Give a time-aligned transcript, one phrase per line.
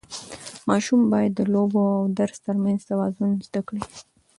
[0.69, 3.81] ماشوم باید د لوبو او درس ترمنځ توازن زده کړي.